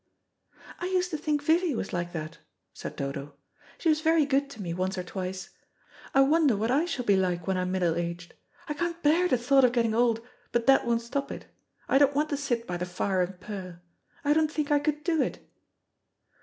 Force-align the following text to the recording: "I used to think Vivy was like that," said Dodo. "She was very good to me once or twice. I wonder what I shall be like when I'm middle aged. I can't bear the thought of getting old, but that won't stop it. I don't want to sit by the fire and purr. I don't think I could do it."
"I 0.79 0.85
used 0.87 1.11
to 1.11 1.17
think 1.19 1.43
Vivy 1.43 1.75
was 1.75 1.93
like 1.93 2.11
that," 2.11 2.39
said 2.73 2.95
Dodo. 2.95 3.35
"She 3.77 3.87
was 3.87 4.01
very 4.01 4.25
good 4.25 4.49
to 4.49 4.59
me 4.59 4.73
once 4.73 4.97
or 4.97 5.03
twice. 5.03 5.51
I 6.15 6.21
wonder 6.21 6.57
what 6.57 6.71
I 6.71 6.85
shall 6.85 7.05
be 7.05 7.15
like 7.15 7.45
when 7.45 7.55
I'm 7.55 7.71
middle 7.71 7.95
aged. 7.95 8.33
I 8.67 8.73
can't 8.73 9.03
bear 9.03 9.27
the 9.27 9.37
thought 9.37 9.63
of 9.63 9.73
getting 9.73 9.93
old, 9.93 10.21
but 10.51 10.65
that 10.65 10.87
won't 10.87 11.01
stop 11.03 11.31
it. 11.31 11.45
I 11.87 11.99
don't 11.99 12.15
want 12.15 12.29
to 12.29 12.37
sit 12.37 12.65
by 12.65 12.77
the 12.77 12.85
fire 12.87 13.21
and 13.21 13.39
purr. 13.39 13.79
I 14.25 14.33
don't 14.33 14.51
think 14.51 14.71
I 14.71 14.79
could 14.79 15.03
do 15.03 15.21
it." 15.21 15.47